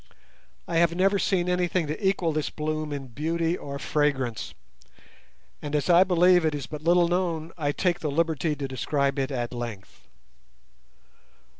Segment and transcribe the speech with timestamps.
[0.67, 4.55] I have never seen anything to equal this bloom in beauty or fragrance,
[5.61, 9.19] and as I believe it is but little known, I take the liberty to describe
[9.19, 10.07] it at length.